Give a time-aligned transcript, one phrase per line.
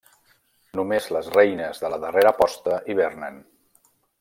[0.79, 3.39] Només les reines de la darrera posta hivernen.